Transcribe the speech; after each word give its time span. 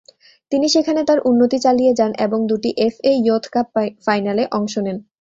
তিনি 0.51 0.67
সেখানে 0.69 1.01
তার 1.03 1.19
উন্নতি 1.29 1.57
চালিয়ে 1.65 1.93
যান 1.99 2.11
এবং 2.25 2.39
দুটি 2.49 2.69
এফএ 2.87 3.11
ইয়ুথ 3.17 3.45
কাপ 3.53 3.67
ফাইনালে 4.05 4.43
অংশ 4.51 4.73
নেন। 4.77 4.97